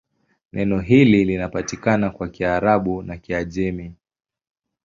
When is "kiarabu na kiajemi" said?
2.29-3.93